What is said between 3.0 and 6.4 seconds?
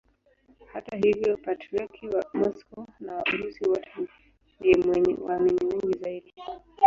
wa Urusi wote ndiye mwenye waamini wengi zaidi.